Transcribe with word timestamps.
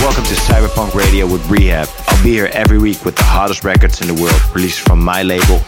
Welcome 0.00 0.24
to 0.24 0.34
Cyberpunk 0.34 0.94
Radio 0.94 1.26
with 1.26 1.42
R3HAB. 1.42 2.08
I'll 2.08 2.22
be 2.22 2.30
here 2.30 2.48
every 2.52 2.78
week 2.78 3.04
with 3.04 3.16
the 3.16 3.24
hottest 3.24 3.64
records 3.64 4.00
in 4.00 4.06
the 4.06 4.14
world 4.14 4.40
released 4.54 4.78
from 4.80 5.02
my 5.02 5.24
label 5.24 5.60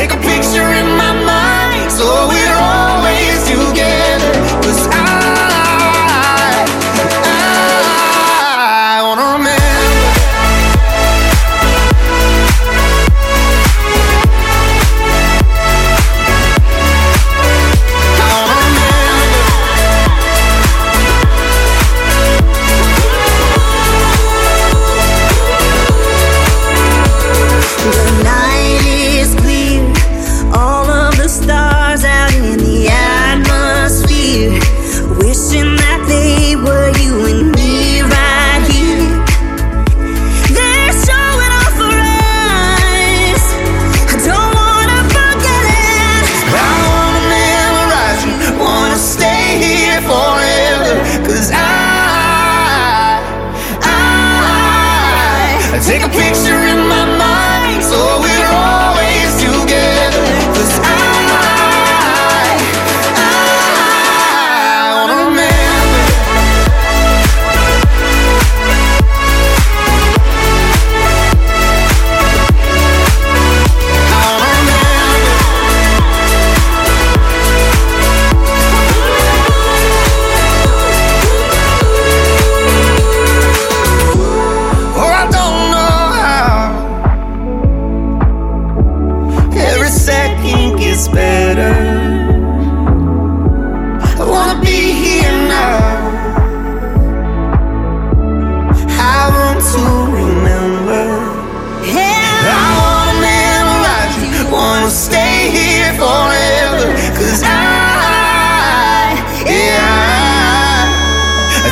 Take 0.00 0.12
a 0.12 0.16
peek. 0.16 0.39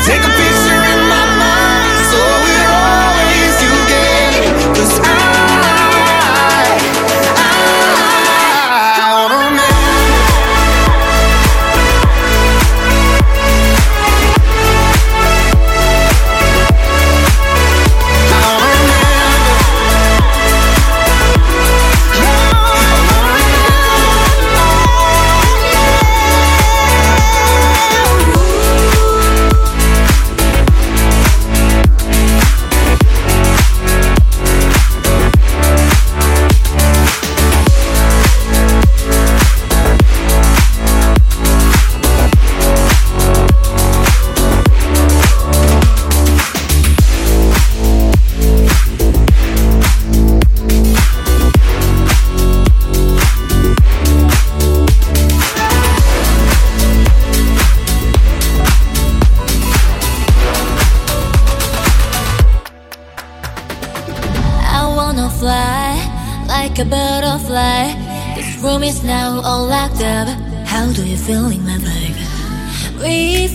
Take 0.04 0.22
a 0.22 0.30
picture 0.30 1.07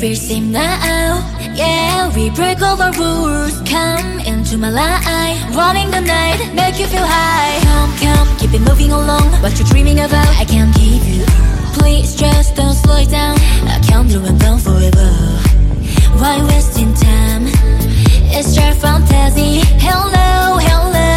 feel 0.04 0.16
same 0.18 0.52
now. 0.52 1.24
Yeah, 1.56 2.14
we 2.14 2.30
break 2.32 2.62
all 2.62 2.76
the 2.76 2.92
rules. 3.00 3.56
Come 3.76 4.20
into 4.32 4.58
my 4.58 4.70
life. 4.70 5.40
Running 5.56 5.90
the 5.92 6.02
night, 6.02 6.40
make 6.54 6.78
you 6.78 6.88
feel 6.88 7.08
high. 7.08 7.56
Come, 7.68 7.92
come, 8.04 8.28
keep 8.38 8.52
it 8.54 8.64
moving 8.70 8.92
along. 8.92 9.28
What 9.42 9.58
you're 9.58 9.70
dreaming 9.74 10.00
about, 10.00 10.32
I 10.42 10.44
can't 10.44 10.76
give 10.76 11.04
you. 11.08 11.24
Please 11.78 12.16
just 12.16 12.54
don't 12.58 12.76
slow 12.84 12.98
it 12.98 13.12
down. 13.12 13.38
I 13.76 13.80
can't 13.88 14.10
do 14.10 14.20
it 14.26 14.38
down 14.40 14.60
forever. 14.60 15.10
Why 16.20 16.36
wasting 16.50 16.94
time? 16.96 17.44
It's 18.36 18.52
your 18.60 18.74
fantasy. 18.84 19.62
Hello, 19.88 20.60
hello. 20.68 21.16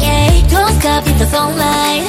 Yeah, 0.00 0.48
don't 0.48 0.72
stop 0.80 1.06
in 1.06 1.16
the 1.18 1.26
sunlight. 1.26 2.08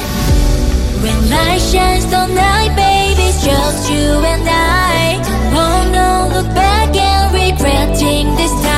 When 1.02 1.18
light 1.28 1.60
shines 1.60 2.06
the 2.06 2.24
night, 2.42 2.72
baby 2.74 3.24
It's 3.28 3.44
just 3.44 3.92
you 3.92 4.06
and 4.32 4.48
I. 4.48 4.99
Don't 6.10 6.32
look 6.32 6.54
back 6.56 6.96
and 6.96 7.32
regretting 7.32 8.34
this 8.34 8.50
time 8.62 8.69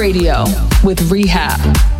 Radio 0.00 0.44
with 0.82 0.98
R3HAB. 1.10 1.99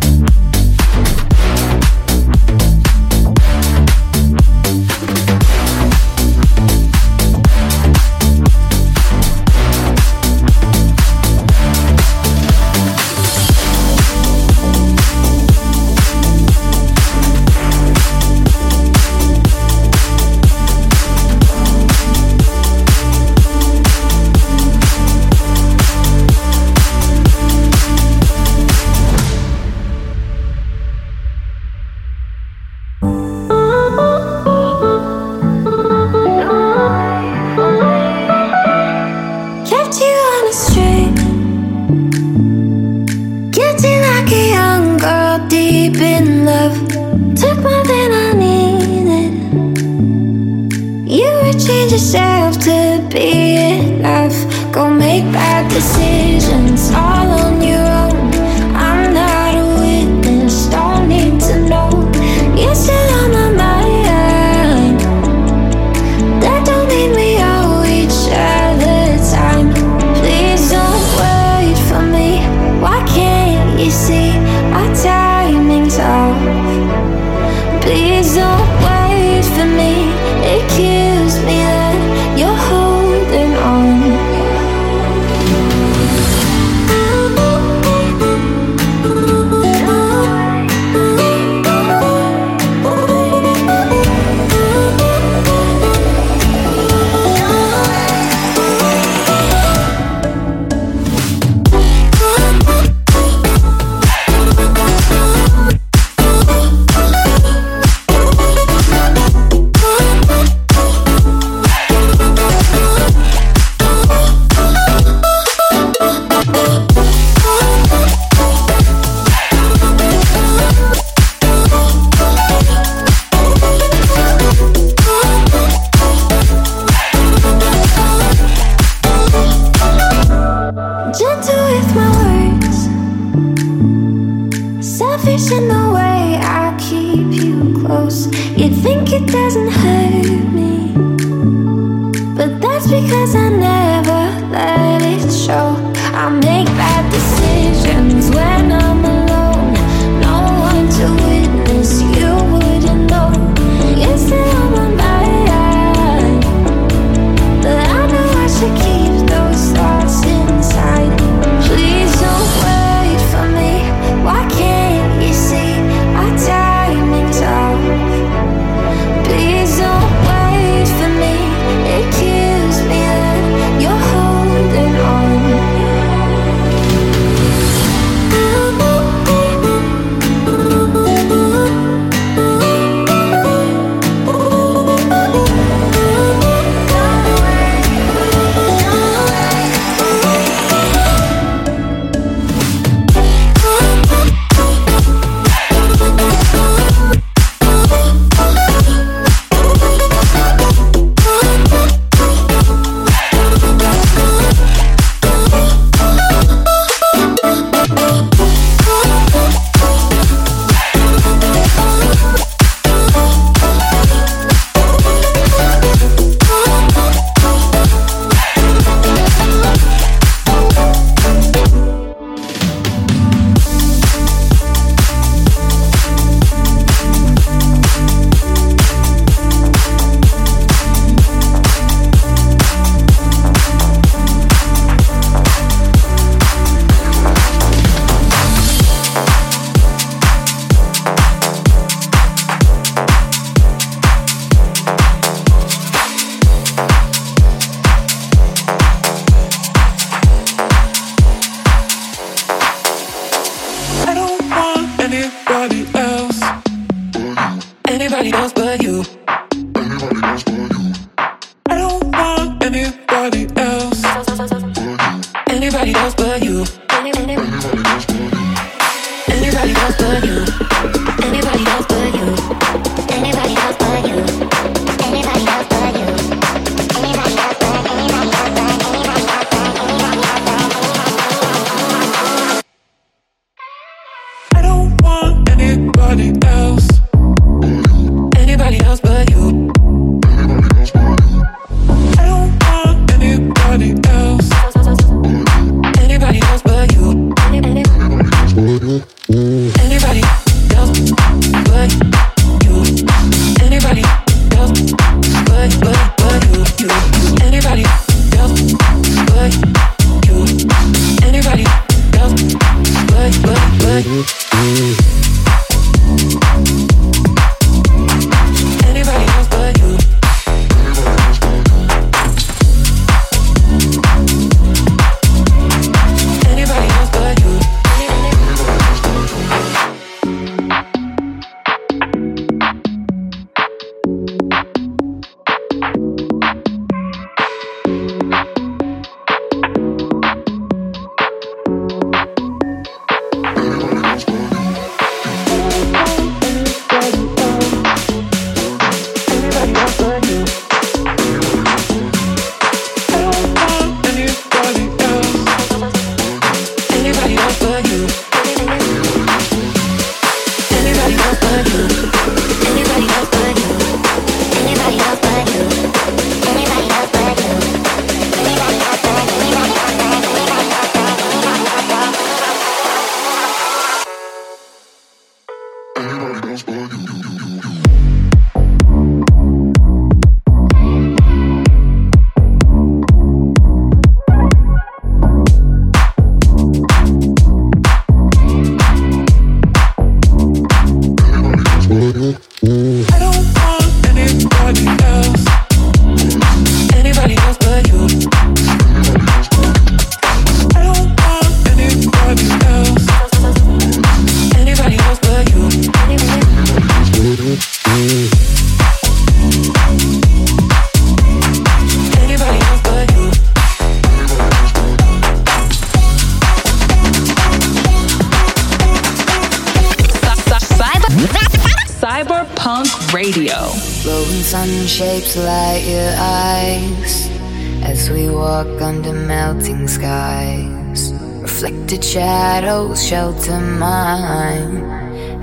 Shelter 433.11 433.59
mine. 433.59 434.77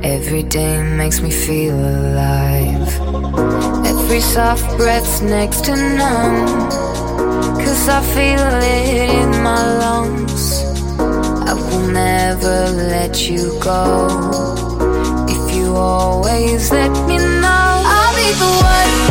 Every 0.03 0.43
day 0.43 0.83
makes 0.97 1.21
me 1.21 1.31
feel 1.31 1.75
alive. 1.75 2.89
Every 3.85 4.21
soft 4.21 4.67
breath's 4.79 5.21
next 5.21 5.65
to 5.67 5.73
none. 5.77 6.71
Cause 7.63 7.89
I 7.89 8.01
feel 8.15 8.47
it 8.63 9.11
in 9.23 9.31
my 9.43 9.63
lungs. 9.83 10.65
I 11.51 11.55
will 11.55 11.89
never 11.89 12.71
let 12.95 13.29
you 13.29 13.59
go. 13.61 13.83
If 15.29 15.55
you 15.55 15.75
always 15.75 16.71
let 16.71 16.93
me 17.07 17.19
know, 17.19 17.73
I'll 17.97 18.15
be 18.17 18.31
the 18.43 18.53
one, 18.75 19.08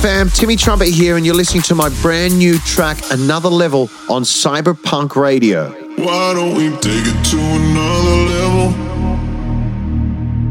Fam? 0.00 0.30
Timmy 0.30 0.56
Trumpet 0.56 0.88
here, 0.88 1.18
and 1.18 1.26
you're 1.26 1.34
listening 1.34 1.62
to 1.64 1.74
my 1.74 1.90
brand 2.00 2.38
new 2.38 2.58
track, 2.60 2.96
Another 3.10 3.50
Level, 3.50 3.90
on 4.08 4.22
Cyberpunk 4.22 5.14
Radio. 5.14 5.70
Why 5.98 6.32
don't 6.32 6.54
we 6.54 6.70
take 6.78 7.04
it 7.04 7.24
to 7.32 7.38
another 7.38 8.16
level? 8.32 8.72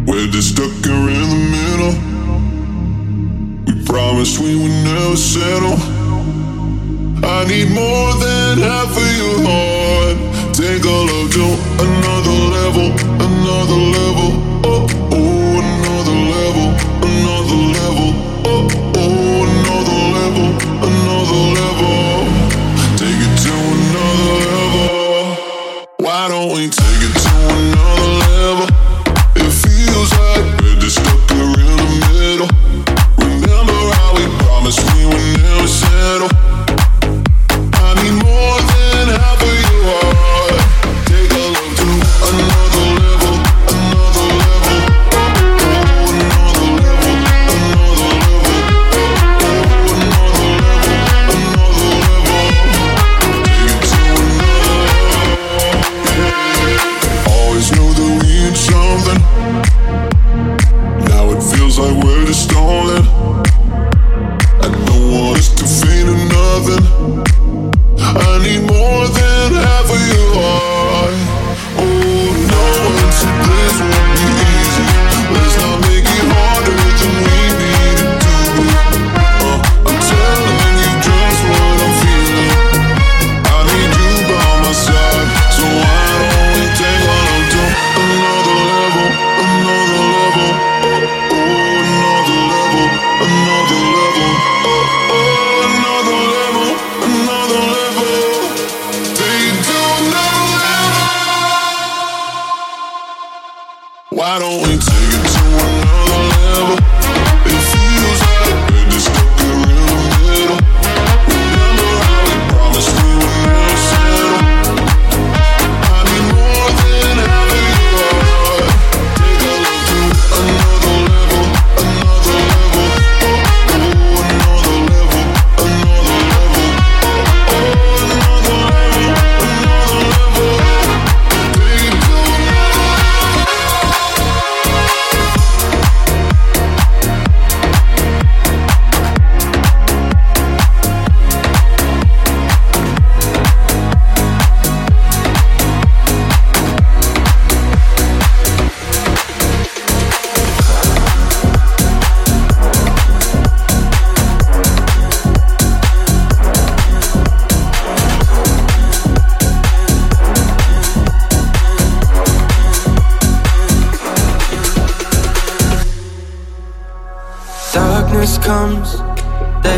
We're 0.06 0.28
just 0.28 0.50
stuck 0.54 0.72
here 0.86 1.10
in 1.10 1.30
the 1.34 1.42
middle. 1.50 1.96
We 3.66 3.84
promised 3.86 4.38
we 4.38 4.56
would 4.56 4.84
never 4.86 5.18
settle. 5.18 5.80
I 7.26 7.46
need 7.48 7.72
more 7.72 8.14
than 8.22 8.60
half 8.60 8.96
of 8.96 9.18
your 9.18 9.42
heart. 9.50 10.18
Take 10.54 10.86
a 10.86 11.00
look 11.10 11.32
to 11.34 11.58
another 11.82 12.38
level, 12.54 12.94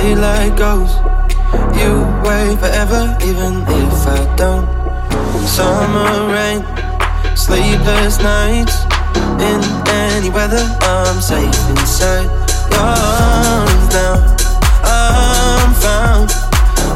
light 0.02 0.56
goes. 0.58 0.92
You 1.78 1.92
wait 2.26 2.58
forever, 2.58 3.16
even 3.24 3.62
if 3.68 4.08
I 4.08 4.36
don't. 4.36 4.68
Summer 5.46 6.34
rain, 6.34 6.62
sleepless 7.36 8.20
nights. 8.20 8.76
In 9.42 9.62
any 9.88 10.30
weather, 10.30 10.66
I'm 10.82 11.22
safe 11.22 11.70
inside 11.70 12.30
your 12.72 12.82
arms 12.82 13.88
now. 13.94 14.16
I'm 14.84 15.74
found 15.86 16.30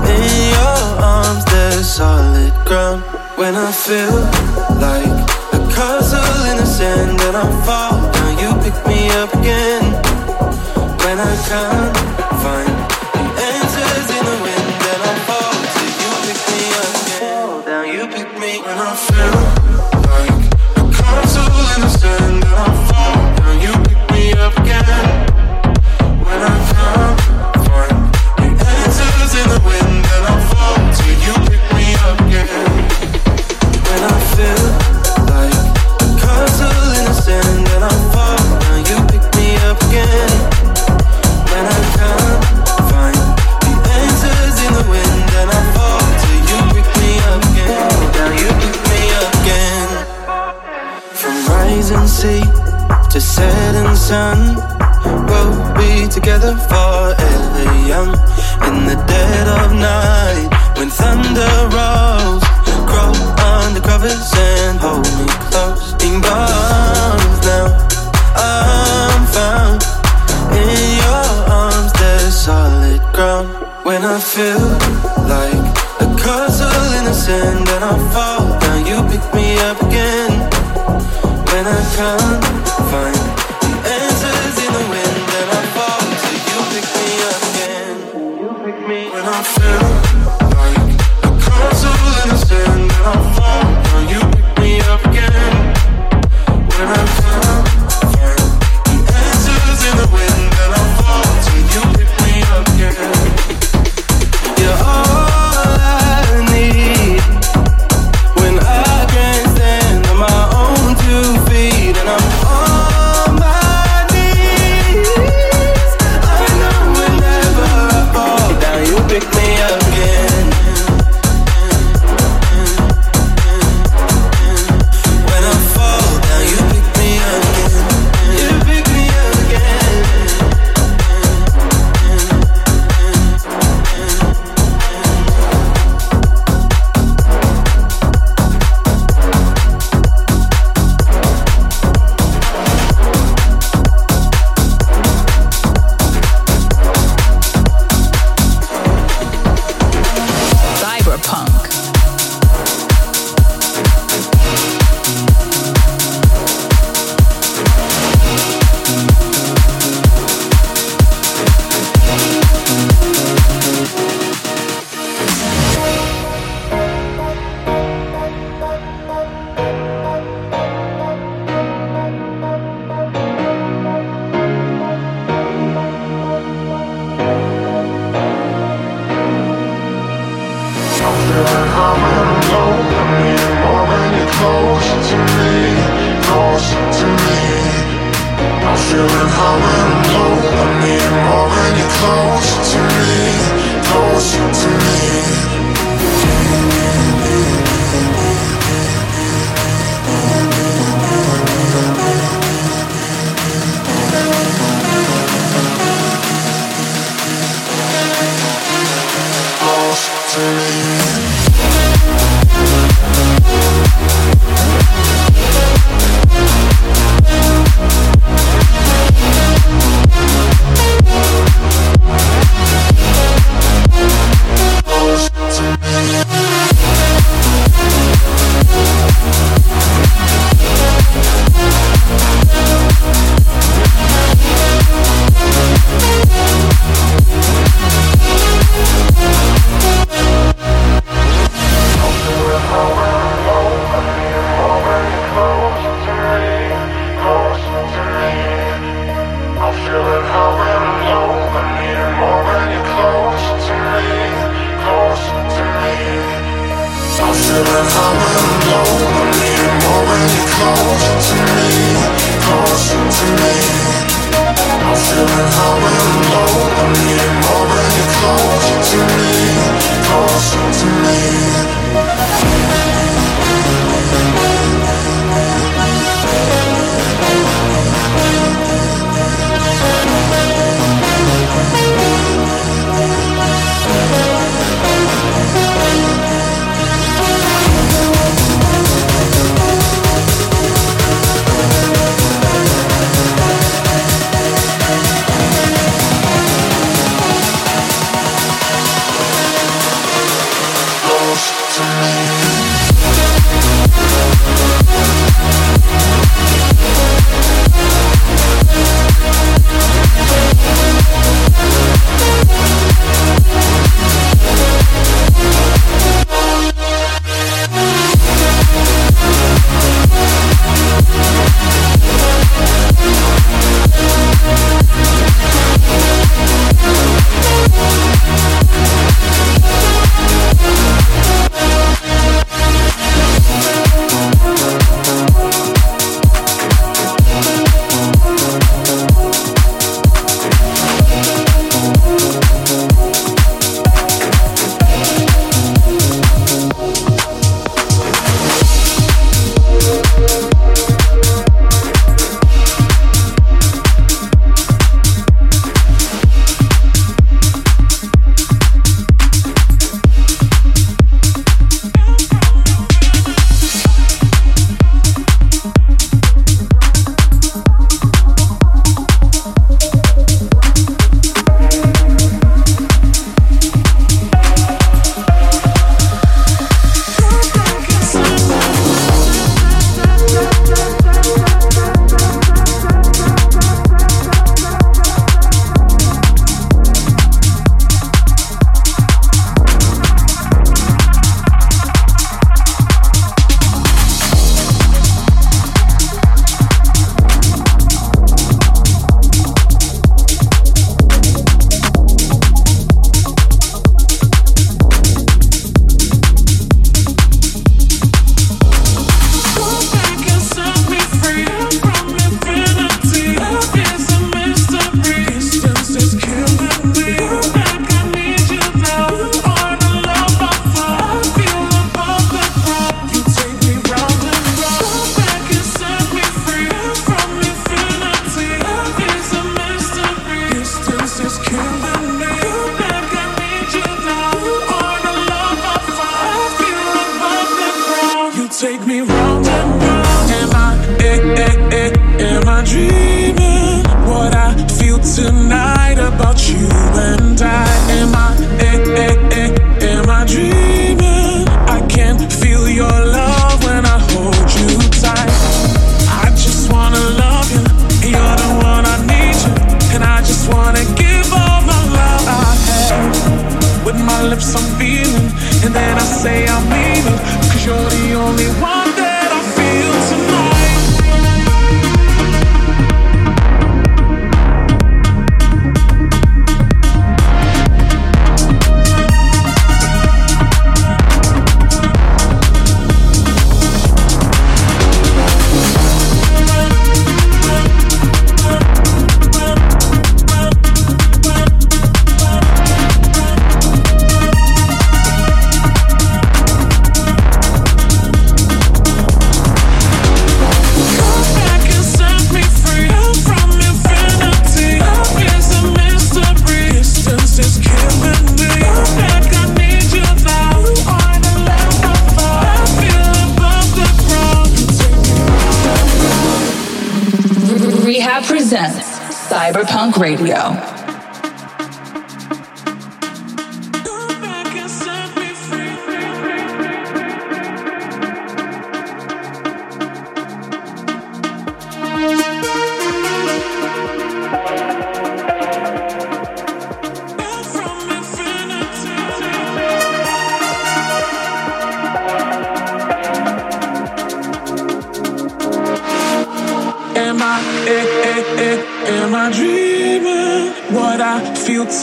in 0.10 0.50
your 0.58 0.82
arms, 1.02 1.46
there's 1.46 1.88
solid 1.88 2.54
ground. 2.66 3.04
When 3.38 3.56
I 3.56 3.72
feel 3.72 4.16
like 4.82 5.14
a 5.54 5.62
castle 5.74 6.42
in 6.50 6.58
the 6.58 6.66
sand 6.66 7.22
and 7.22 7.38
I 7.38 7.46
fall 7.66 7.98
down, 8.14 8.34
you 8.42 8.50
pick 8.64 8.78
me 8.88 9.10
up 9.22 9.34
again. 9.34 9.84
When 11.04 11.20
I 11.20 11.36
can't 11.48 11.98
find 12.42 12.75
to 53.36 53.42
setting 53.42 53.96
sun, 53.96 54.56
we'll 55.28 55.74
be 55.76 56.08
together 56.08 56.56
forever 56.70 57.64
young. 57.88 58.12
In 58.68 58.86
the 58.86 58.98
dead 59.08 59.48
of 59.48 59.74
night, 59.74 60.50
when 60.78 60.90
thunder 60.90 61.56
rolls, 61.76 62.44
crawl 62.88 63.16
under 63.52 63.82
covers 63.82 64.32
and 64.38 64.80
hold 64.80 65.08
me 65.18 65.28
close. 65.50 65.94
In 66.04 66.22
bombs 66.22 67.40
now, 67.50 67.68
I'm 68.36 69.24
found 69.36 69.84
in 70.56 70.98
your 71.04 71.28
arms. 71.52 71.92
There's 71.94 72.36
solid 72.36 73.02
ground 73.14 73.50
when 73.84 74.04
I 74.04 74.20
feel 74.20 74.66
like 75.34 75.66
a 76.04 76.08
castle 76.24 76.88
in 76.98 77.06
the 77.06 77.14
sand 77.14 77.68
and 77.68 77.84
I 77.84 77.96
fall 78.14 78.60
down. 78.60 78.86
You 78.86 78.98
pick 79.12 79.26
me 79.34 79.58
up 79.60 79.82
again 79.82 80.25
when 81.56 81.68
I 81.68 81.96
can't 81.96 82.68
find 82.92 83.45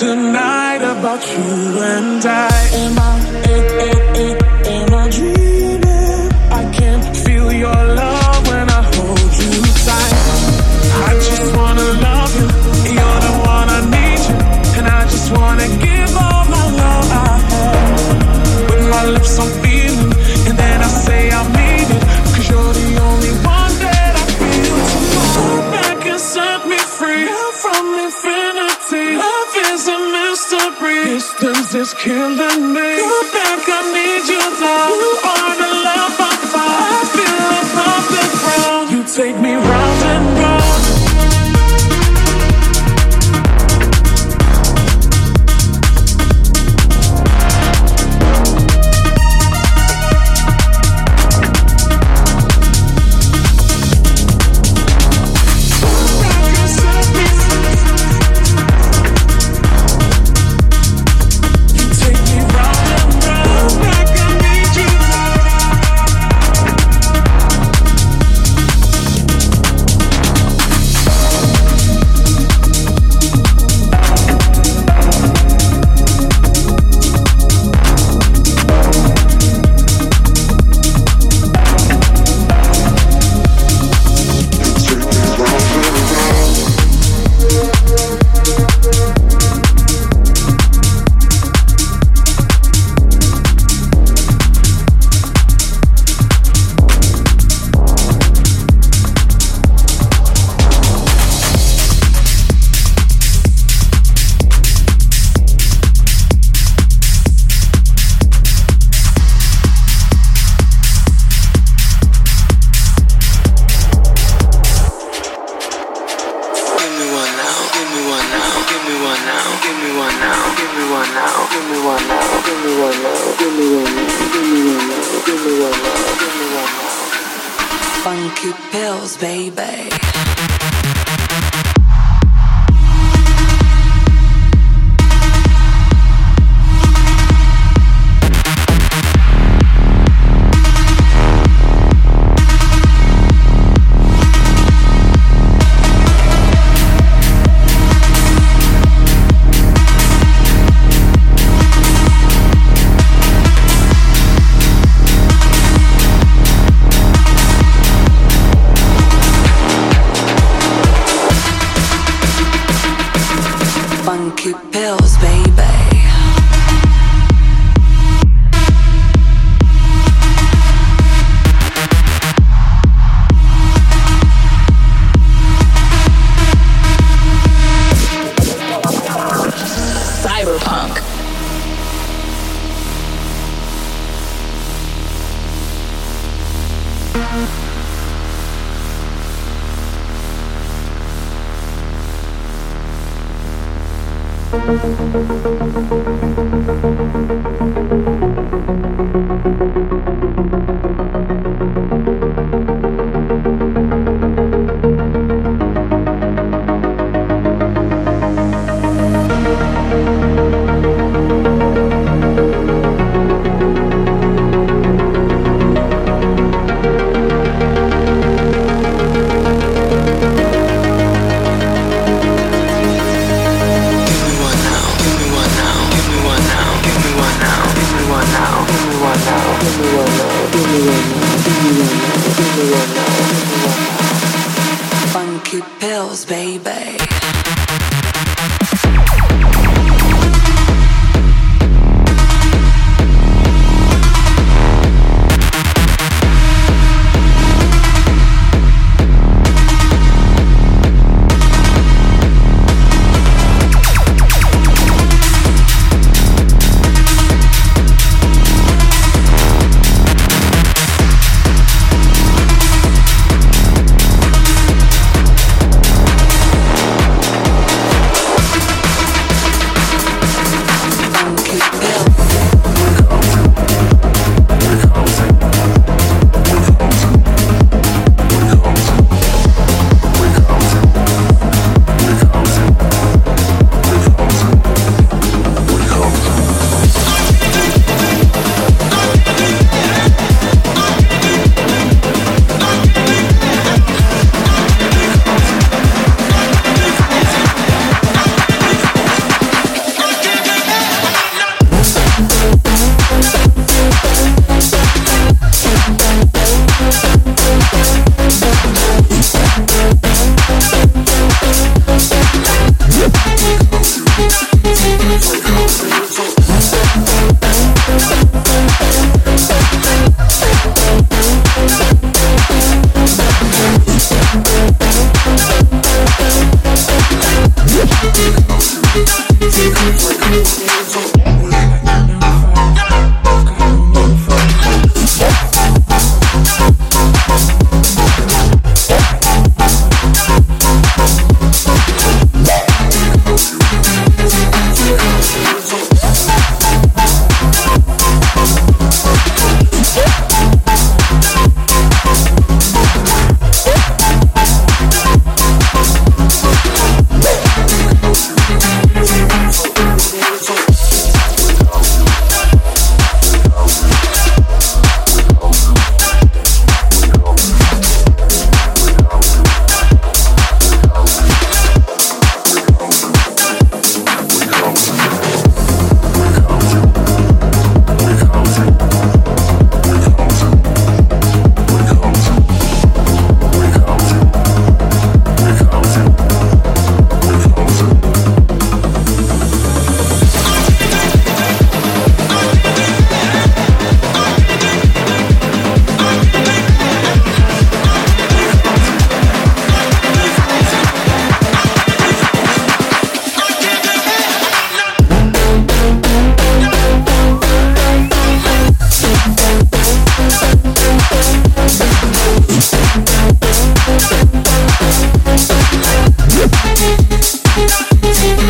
tonight 0.03 0.82
about 0.82 1.22
you 1.30 1.80
and 1.80 2.26
I. 2.26 2.51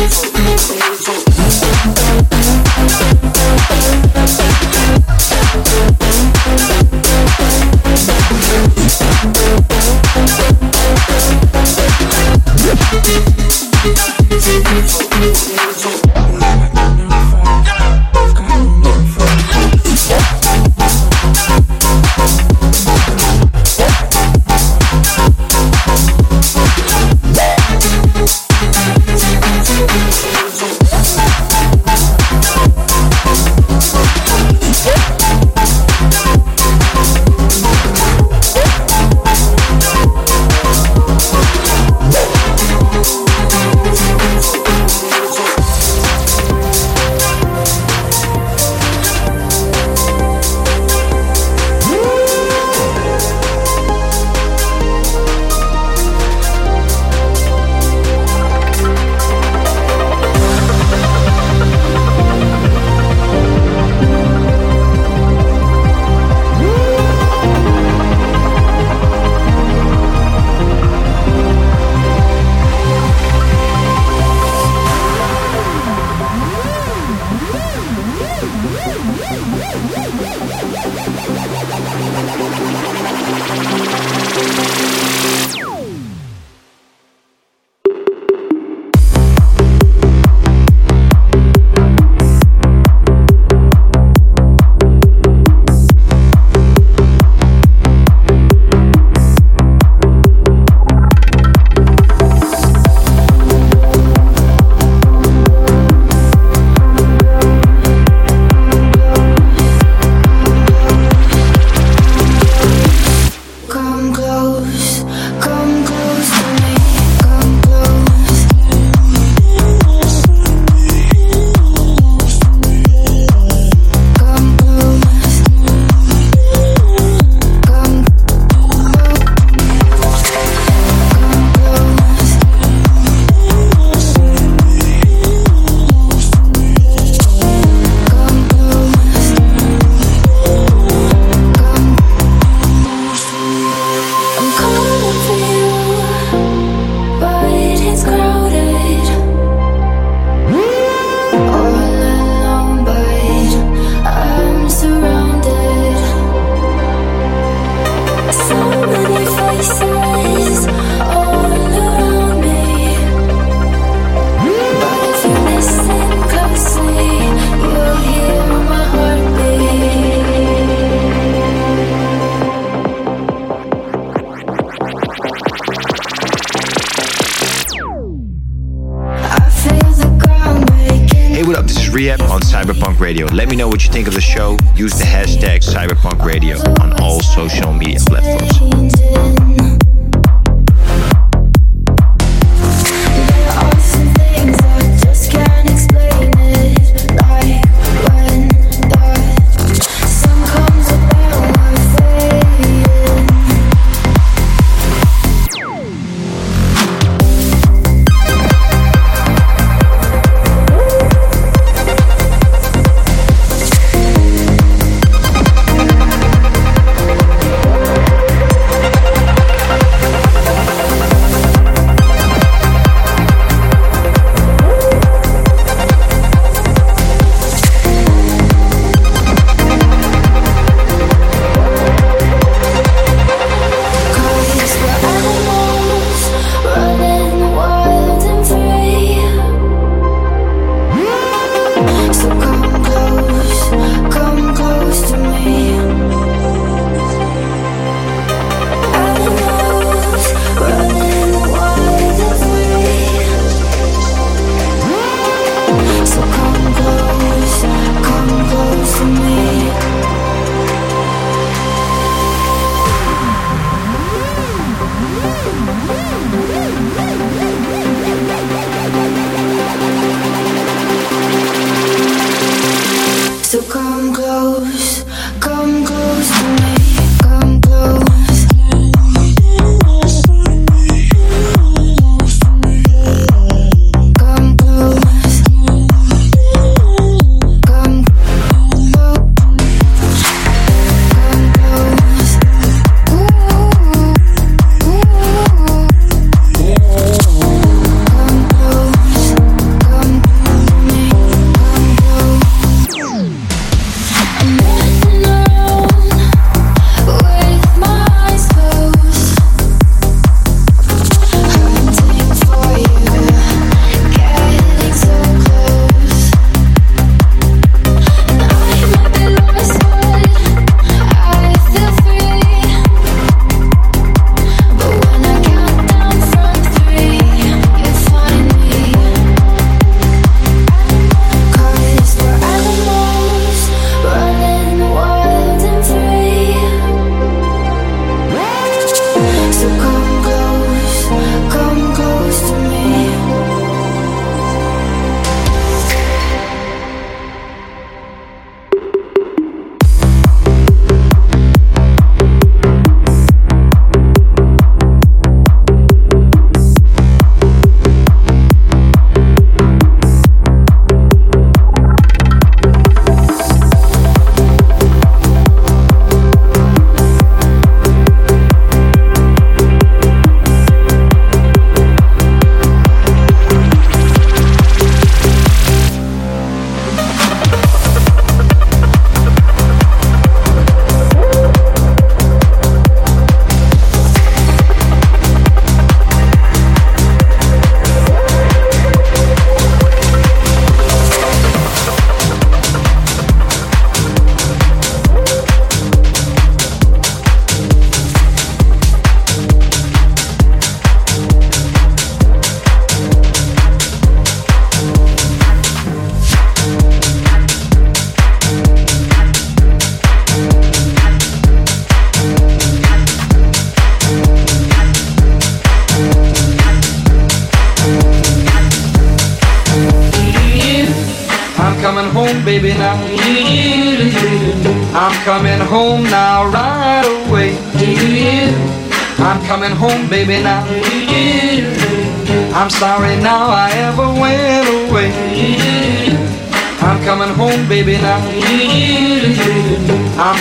It's 0.05 0.52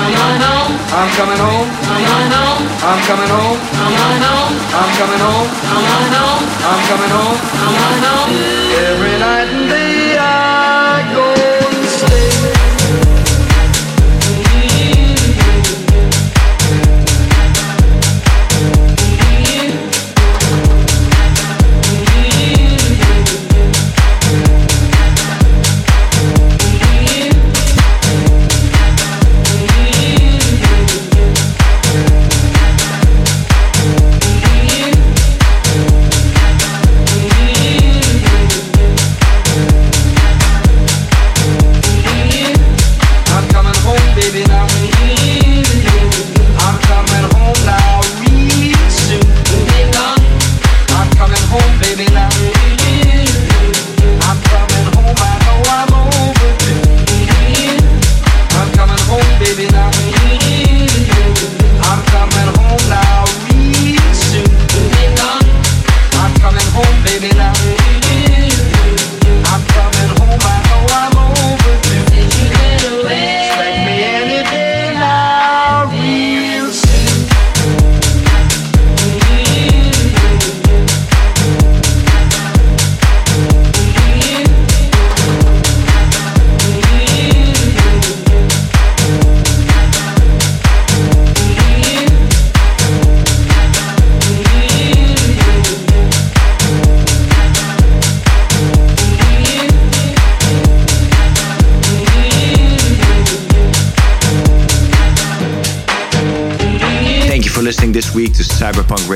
I'm 0.00 0.08
coming 0.16 0.40
home. 0.40 0.72
I'm 0.96 1.08
coming 1.12 1.36
home. 1.40 1.68
I'm 2.80 3.00
coming 3.04 3.28
home. 3.28 3.58
I'm 3.68 3.92
coming 4.00 4.22
home. 4.24 4.48
I'm 4.72 4.90
coming 4.96 5.20
home. 5.20 5.48
I'm 5.70 6.80
coming 6.88 7.12
home. 7.12 7.36
I'm 7.60 7.74
coming 7.76 8.04
home. 8.08 8.28
Every 8.80 9.18
night 9.20 9.59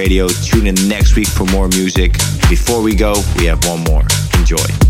Radio. 0.05 0.29
Tune 0.29 0.67
in 0.67 0.75
next 0.87 1.17
week 1.17 1.27
for 1.27 1.47
more 1.47 1.67
music. 1.69 2.13
Before 2.51 2.83
we 2.83 2.95
go, 2.95 3.15
we 3.39 3.47
have 3.47 3.65
one 3.65 3.81
more. 3.85 4.03
Enjoy. 4.39 4.84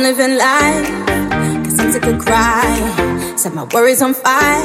I'm 0.00 0.16
living 0.16 0.38
life. 0.38 0.88
Cause 1.62 1.78
I'm 1.78 1.92
sick 1.92 2.04
of 2.04 2.18
crying. 2.18 3.36
Set 3.36 3.52
my 3.52 3.64
worries 3.64 4.00
on 4.00 4.14
fire. 4.14 4.64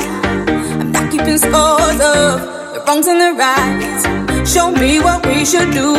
I'm 0.79 0.93
not 0.93 1.11
keeping 1.11 1.37
scores 1.37 1.99
of 1.99 2.39
the 2.73 2.81
wrongs 2.87 3.07
and 3.07 3.19
the 3.19 3.33
rights. 3.35 4.49
Show 4.49 4.71
me 4.71 5.01
what 5.01 5.25
we 5.25 5.43
should 5.43 5.71
do. 5.71 5.93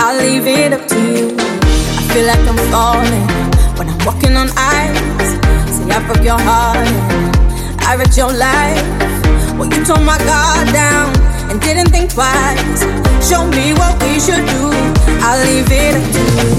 I'll 0.00 0.16
leave 0.16 0.46
it 0.46 0.72
up 0.72 0.88
to 0.88 0.96
you. 0.96 1.36
I 1.36 2.02
feel 2.12 2.26
like 2.32 2.40
I'm 2.48 2.56
falling 2.72 3.28
when 3.76 3.90
I'm 3.90 4.06
walking 4.06 4.34
on 4.40 4.48
ice. 4.56 5.30
Say 5.76 5.84
I 5.90 6.00
broke 6.06 6.24
your 6.24 6.40
heart. 6.40 6.88
I 7.84 7.94
wrecked 7.94 8.16
your 8.16 8.32
life. 8.32 8.80
Well, 9.58 9.68
you 9.68 9.84
tore 9.84 10.00
my 10.00 10.16
guard 10.24 10.72
down 10.72 11.12
and 11.50 11.60
didn't 11.60 11.90
think 11.90 12.14
twice. 12.14 12.80
Show 13.28 13.44
me 13.48 13.74
what 13.74 14.00
we 14.02 14.18
should 14.18 14.46
do. 14.56 14.72
I'll 15.20 15.44
leave 15.44 15.68
it 15.68 15.94
up 16.00 16.12
to 16.14 16.56
you. 16.56 16.57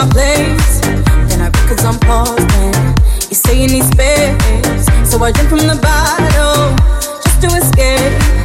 My 0.00 0.08
place. 0.08 0.80
Then 1.28 1.42
I 1.42 1.48
records 1.48 1.84
on 1.84 1.98
pause 2.00 2.44
when 2.56 2.72
you 3.28 3.34
say 3.34 3.60
you 3.60 3.68
need 3.68 3.84
space. 3.84 4.86
So 5.10 5.22
I 5.22 5.30
drink 5.32 5.50
from 5.50 5.66
the 5.66 5.78
bottle 5.82 6.74
just 7.22 7.40
to 7.42 7.48
escape. 7.58 8.39